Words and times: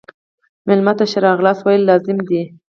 مېلمه 0.67 0.93
ته 0.97 1.05
ښه 1.11 1.19
راغلاست 1.27 1.61
ویل 1.63 1.83
لازم 1.89 2.17
دي. 2.27 2.41